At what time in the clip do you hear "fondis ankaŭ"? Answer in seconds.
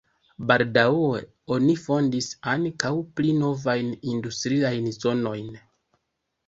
1.83-2.93